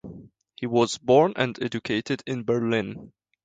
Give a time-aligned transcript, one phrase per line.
[0.55, 3.11] He was born and educated in Berlin.